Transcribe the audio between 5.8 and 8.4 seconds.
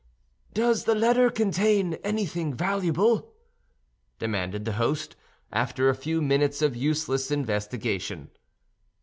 a few minutes of useless investigation.